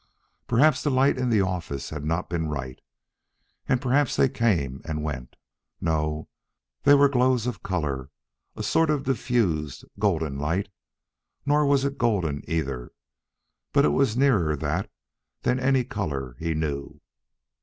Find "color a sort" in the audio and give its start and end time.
7.61-8.89